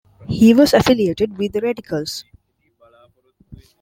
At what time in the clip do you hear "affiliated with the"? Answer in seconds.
0.73-1.61